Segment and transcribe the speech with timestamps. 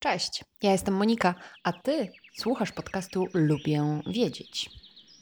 [0.00, 4.70] Cześć, ja jestem Monika, a ty słuchasz podcastu Lubię Wiedzieć.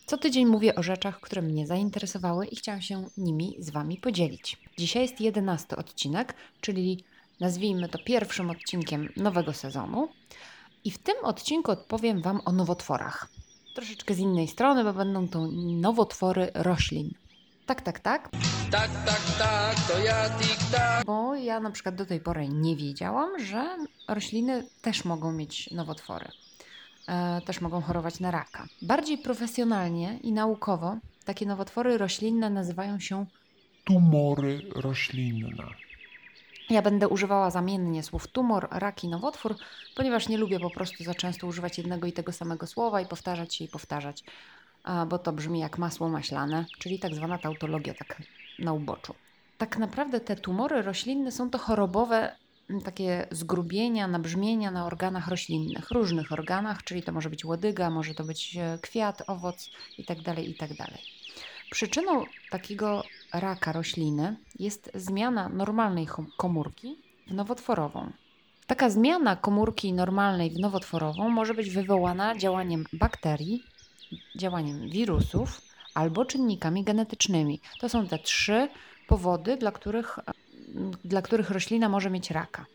[0.06, 4.56] Co tydzień mówię o rzeczach, które mnie zainteresowały i chciałam się nimi z Wami podzielić.
[4.78, 7.04] Dzisiaj jest jedenasty odcinek, czyli
[7.40, 10.08] nazwijmy to pierwszym odcinkiem nowego sezonu.
[10.84, 13.28] I w tym odcinku odpowiem Wam o nowotworach.
[13.74, 15.48] Troszeczkę z innej strony, bo będą to
[15.80, 17.10] nowotwory roślin.
[17.66, 18.30] Tak, tak, tak.
[18.76, 21.04] Tak, tak, tak, to ja tik-tak.
[21.06, 23.76] Bo ja na przykład do tej pory nie wiedziałam, że
[24.08, 26.28] rośliny też mogą mieć nowotwory.
[27.08, 28.66] E, też mogą chorować na raka.
[28.82, 33.26] Bardziej profesjonalnie i naukowo takie nowotwory roślinne nazywają się.
[33.84, 35.64] tumory roślinne.
[36.70, 39.56] Ja będę używała zamiennie słów tumor, rak i nowotwór,
[39.94, 43.54] ponieważ nie lubię po prostu za często używać jednego i tego samego słowa i powtarzać
[43.54, 44.24] się i powtarzać,
[44.84, 48.22] a, bo to brzmi jak masło maślane, czyli tak zwana tautologia, tak
[48.58, 49.14] na uboczu.
[49.58, 52.36] Tak naprawdę te tumory roślinne są to chorobowe
[52.70, 58.14] m, takie zgrubienia, nabrzmienia na organach roślinnych, różnych organach, czyli to może być łodyga, może
[58.14, 60.34] to być e, kwiat, owoc itd.
[60.42, 60.86] itd.
[61.70, 68.12] Przyczyną takiego raka rośliny jest zmiana normalnej komórki w nowotworową.
[68.66, 73.62] Taka zmiana komórki normalnej w nowotworową może być wywołana działaniem bakterii,
[74.36, 75.62] działaniem wirusów
[75.96, 77.60] albo czynnikami genetycznymi.
[77.80, 78.68] To są te trzy
[79.06, 80.18] powody, dla których,
[81.04, 82.66] dla których roślina może mieć raka.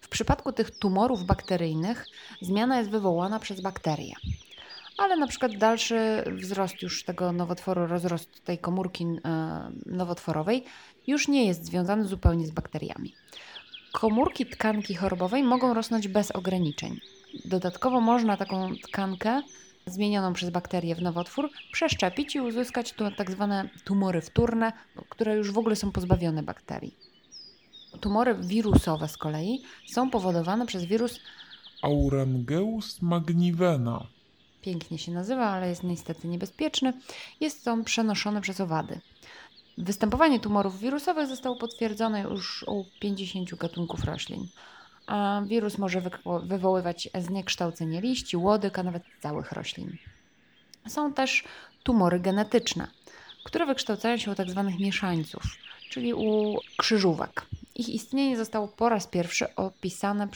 [0.00, 2.06] W przypadku tych tumorów bakteryjnych
[2.40, 4.14] zmiana jest wywołana przez bakterie.
[4.98, 10.64] Ale na przykład dalszy wzrost już tego nowotworu, rozrost tej komórki e, nowotworowej
[11.06, 13.14] już nie jest związany zupełnie z bakteriami.
[13.92, 17.00] Komórki tkanki chorobowej mogą rosnąć bez ograniczeń.
[17.44, 19.42] Dodatkowo można taką tkankę
[19.86, 24.72] zmienioną przez bakterie w nowotwór przeszczepić i uzyskać tu tak zwane tumory wtórne,
[25.08, 26.94] które już w ogóle są pozbawione bakterii.
[28.00, 31.20] Tumory wirusowe z kolei są powodowane przez wirus,
[31.82, 34.06] Aurangeus magnivena.
[34.62, 36.92] pięknie się nazywa, ale jest niestety niebezpieczny.
[37.40, 39.00] Jest on przenoszony przez owady.
[39.78, 44.46] Występowanie tumorów wirusowych zostało potwierdzone już u 50 gatunków roślin.
[45.46, 46.02] Wirus może
[46.42, 49.96] wywoływać zniekształcenie liści, łodyg, a nawet całych roślin.
[50.88, 51.44] Są też
[51.82, 52.86] tumory genetyczne,
[53.44, 54.72] które wykształcają się u tzw.
[54.80, 55.42] mieszańców,
[55.90, 57.46] czyli u krzyżówek.
[57.74, 60.28] Ich istnienie zostało po raz pierwszy opisane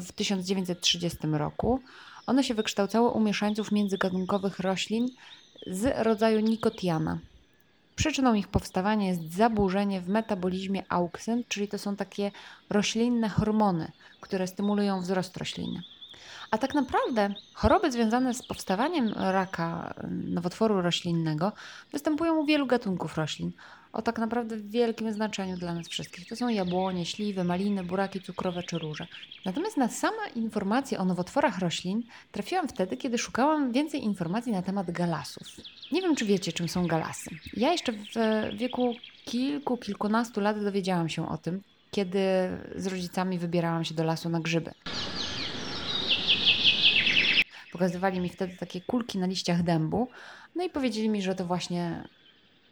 [0.00, 1.80] w 1930 roku.
[2.26, 5.08] One się wykształcały u mieszańców międzygatunkowych roślin
[5.66, 7.18] z rodzaju nikotiana.
[7.96, 12.30] Przyczyną ich powstawania jest zaburzenie w metabolizmie auksyn, czyli to są takie
[12.70, 15.82] roślinne hormony, które stymulują wzrost rośliny.
[16.50, 21.52] A tak naprawdę choroby związane z powstawaniem raka nowotworu roślinnego
[21.92, 23.52] występują u wielu gatunków roślin
[23.92, 26.28] o tak naprawdę wielkim znaczeniu dla nas wszystkich.
[26.28, 29.06] To są jabłonie, śliwy, maliny, buraki cukrowe czy róże.
[29.44, 34.90] Natomiast na same informacje o nowotworach roślin trafiłam wtedy, kiedy szukałam więcej informacji na temat
[34.90, 35.46] galasów.
[35.92, 37.30] Nie wiem, czy wiecie, czym są galasy.
[37.56, 38.06] Ja jeszcze w
[38.56, 38.94] wieku
[39.24, 42.20] kilku, kilkunastu lat dowiedziałam się o tym, kiedy
[42.76, 44.70] z rodzicami wybierałam się do lasu na grzyby.
[47.72, 50.08] Pokazywali mi wtedy takie kulki na liściach dębu,
[50.54, 52.08] no i powiedzieli mi, że to właśnie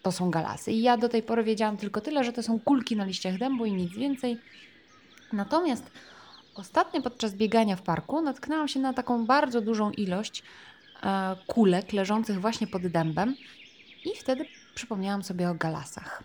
[0.02, 0.72] to są galasy.
[0.72, 3.64] I ja do tej pory wiedziałam tylko tyle, że to są kulki na liściach dębu
[3.66, 4.38] i nic więcej.
[5.32, 5.90] Natomiast
[6.54, 10.42] ostatnio podczas biegania w parku natknęłam się na taką bardzo dużą ilość
[11.02, 13.36] e, kulek leżących właśnie pod dębem
[14.04, 16.22] i wtedy przypomniałam sobie o galasach.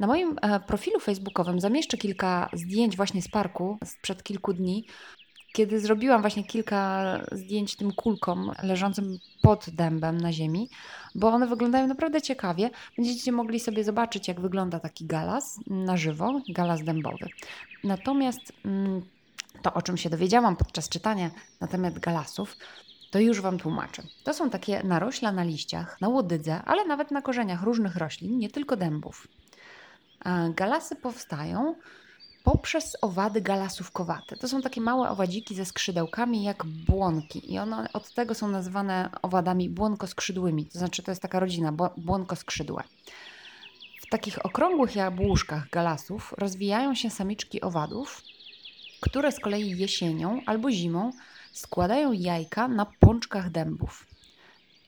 [0.00, 4.86] Na moim e, profilu facebookowym zamieszczę kilka zdjęć właśnie z parku sprzed kilku dni,
[5.54, 10.70] kiedy zrobiłam właśnie kilka zdjęć tym kulkom leżącym pod dębem na ziemi,
[11.14, 12.70] bo one wyglądają naprawdę ciekawie.
[12.96, 17.26] Będziecie mogli sobie zobaczyć, jak wygląda taki galas na żywo, galas dębowy.
[17.84, 19.02] Natomiast mm,
[19.62, 22.56] to, o czym się dowiedziałam podczas czytania na temat galasów,
[23.10, 24.02] to już Wam tłumaczę.
[24.24, 28.50] To są takie narośla na liściach, na łodydze, ale nawet na korzeniach różnych roślin, nie
[28.50, 29.28] tylko dębów.
[30.54, 31.74] Galasy powstają
[32.44, 34.36] poprzez owady galasówkowate.
[34.36, 39.10] To są takie małe owadziki ze skrzydełkami jak błonki i one od tego są nazywane
[39.22, 40.66] owadami błonkoskrzydłymi.
[40.66, 42.82] To znaczy to jest taka rodzina bło- błonkoskrzydłe.
[44.00, 48.22] W takich okrągłych jabłuszkach galasów rozwijają się samiczki owadów,
[49.00, 51.12] które z kolei jesienią albo zimą
[51.52, 54.06] składają jajka na pączkach dębów.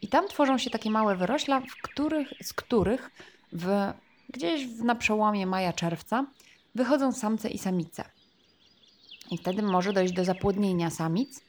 [0.02, 3.10] I tam tworzą się takie małe wyrośla, których, z których
[3.52, 3.92] w,
[4.28, 6.24] gdzieś na przełomie maja-czerwca
[6.76, 8.04] wychodzą samce i samice.
[9.30, 11.40] I wtedy może dojść do zapłodnienia samic.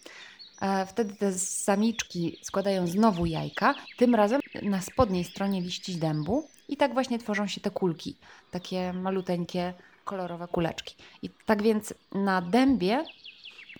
[0.61, 6.47] E, Wtedy te samiczki składają znowu jajka, tym razem na spodniej stronie liści dębu.
[6.69, 8.15] I tak właśnie tworzą się te kulki,
[8.51, 9.73] takie maluteńkie,
[10.05, 10.95] kolorowe kuleczki.
[11.21, 13.03] I tak więc na dębie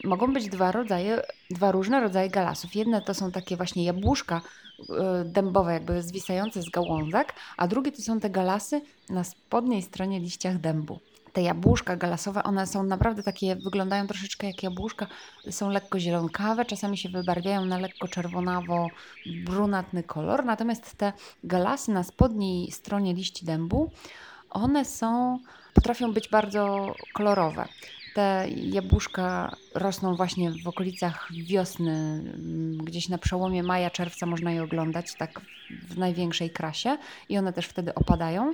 [0.04, 2.76] Mogą być dwa rodzaje, dwa różne rodzaje galasów.
[2.76, 4.42] Jedne to są takie właśnie jabłuszka
[4.90, 10.20] e, dębowe, jakby zwisające z gałązek, a drugie to są te galasy na spodniej stronie
[10.20, 11.00] liściach dębu.
[11.34, 15.08] Te jabłuszka galasowe, one są naprawdę takie, wyglądają troszeczkę jak jabłuszka,
[15.50, 21.14] są lekko zielonkawe, czasami się wybarwiają na lekko czerwonawo-brunatny kolor, natomiast te
[21.44, 23.92] galasy na spodniej stronie liści dębu,
[24.50, 25.40] one są,
[25.74, 27.68] potrafią być bardzo kolorowe.
[28.16, 34.64] Te jabłuszka rosną właśnie w okolicach wiosny, mm, gdzieś na przełomie maja, czerwca można je
[34.64, 35.42] oglądać tak
[35.90, 36.98] w największej krasie
[37.30, 38.54] i one też wtedy opadają.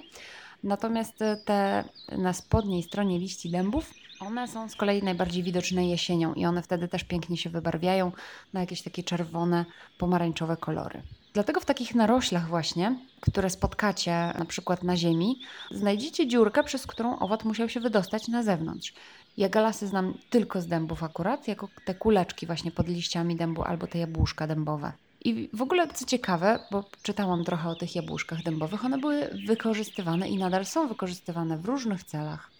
[0.63, 1.83] Natomiast te
[2.17, 6.87] na spodniej stronie liści dębów, one są z kolei najbardziej widoczne jesienią i one wtedy
[6.87, 8.11] też pięknie się wybarwiają
[8.53, 9.65] na jakieś takie czerwone,
[9.97, 11.01] pomarańczowe kolory.
[11.33, 15.39] Dlatego w takich naroślach właśnie, które spotkacie na przykład na ziemi,
[15.71, 18.93] znajdziecie dziurkę, przez którą owad musiał się wydostać na zewnątrz.
[19.37, 23.87] Ja galasy znam tylko z dębów akurat, jako te kuleczki właśnie pod liściami dębu albo
[23.87, 24.91] te jabłuszka dębowe.
[25.23, 30.29] I w ogóle co ciekawe, bo czytałam trochę o tych jabłuszkach dębowych, one były wykorzystywane
[30.29, 32.51] i nadal są wykorzystywane w różnych celach.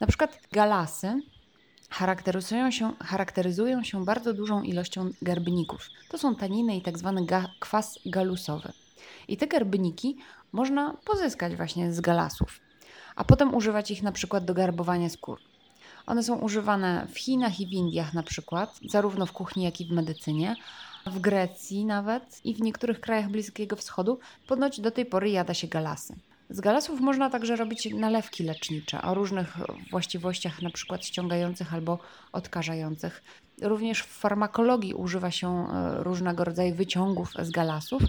[0.00, 1.22] Na przykład galasy
[1.90, 5.88] charakteryzują się, charakteryzują się bardzo dużą ilością garbników.
[6.10, 8.72] To są taniny i tak zwany ga, kwas galusowy.
[9.28, 10.16] I te garbniki
[10.52, 12.60] można pozyskać właśnie z galasów,
[13.16, 15.40] a potem używać ich na przykład do garbowania skór.
[16.06, 19.84] One są używane w Chinach i w Indiach na przykład, zarówno w kuchni, jak i
[19.84, 20.56] w medycynie,
[21.08, 25.66] w Grecji nawet i w niektórych krajach Bliskiego Wschodu ponoć do tej pory jada się
[25.66, 26.14] galasy.
[26.50, 29.56] Z galasów można także robić nalewki lecznicze o różnych
[29.90, 31.98] właściwościach, na przykład ściągających albo
[32.32, 33.22] odkażających.
[33.62, 38.02] Również w farmakologii używa się e, różnego rodzaju wyciągów z galasów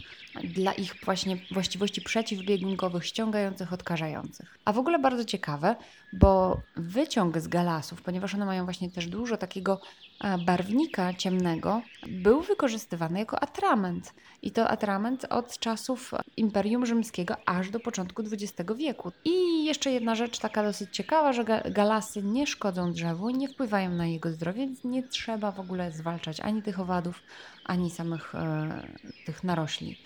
[0.44, 4.58] dla ich właśnie właściwości przeciwbiegunkowych, ściągających, odkażających.
[4.66, 5.76] A w ogóle bardzo ciekawe,
[6.14, 9.82] bo wyciąg z galasów, ponieważ one mają właśnie też dużo takiego
[10.24, 14.14] e, barwnika ciemnego, był wykorzystywany jako atrament.
[14.42, 19.12] I to atrament od czasów Imperium Rzymskiego aż do początku XX wieku.
[19.26, 24.08] I jeszcze jedna rzecz taka dosyć ciekawa, że galasy nie szkodzą drzewu, nie wpływają na
[24.08, 27.22] jego zdrowie, więc nie trzeba w ogóle zwalczać ani tych owadów,
[27.66, 28.88] ani samych e,
[29.26, 29.98] tych narośli.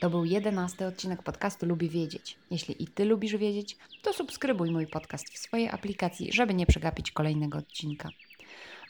[0.00, 2.36] To był jedenasty odcinek podcastu Lubię Wiedzieć.
[2.50, 7.10] Jeśli i Ty lubisz wiedzieć, to subskrybuj mój podcast w swojej aplikacji, żeby nie przegapić
[7.10, 8.08] kolejnego odcinka.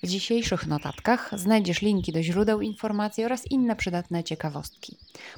[0.02, 4.96] W dzisiejszych notatkach znajdziesz linki do źródeł informacji oraz inne przydatne ciekawostki.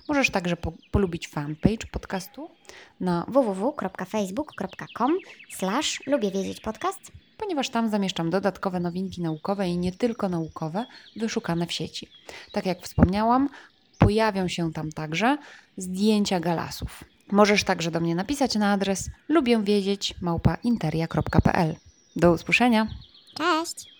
[0.08, 2.50] Możesz także po polubić fanpage podcastu
[3.00, 5.18] na www.facebook.com
[5.50, 10.86] slash lubię wiedzieć podcast ponieważ tam zamieszczam dodatkowe nowinki naukowe i nie tylko naukowe,
[11.16, 12.08] wyszukane w sieci.
[12.52, 13.48] Tak jak wspomniałam,
[13.98, 15.38] pojawią się tam także
[15.76, 17.04] zdjęcia galasów.
[17.32, 21.76] Możesz także do mnie napisać na adres lubię wiedzieć małpainteria.pl.
[22.16, 22.86] Do usłyszenia.
[23.34, 23.99] Cześć!